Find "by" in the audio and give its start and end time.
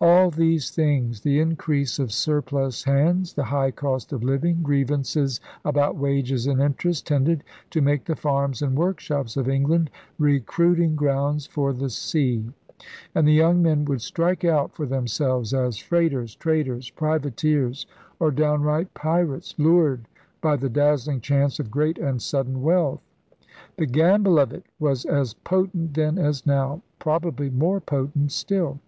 20.40-20.56